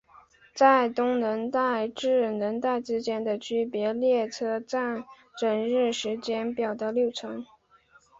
[0.55, 5.03] 在东能代至能代之间的区间列车占
[5.39, 7.45] 整日时间表的六成。